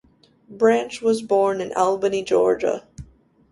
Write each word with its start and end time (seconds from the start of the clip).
Branch 0.49 0.99
was 1.03 1.21
born 1.21 1.61
in 1.61 1.73
Albany, 1.73 2.23
Georgia. 2.23 2.87